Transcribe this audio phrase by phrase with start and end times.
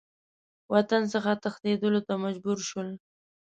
[0.73, 2.89] وطن څخه تښتېدلو ته مجبور شول.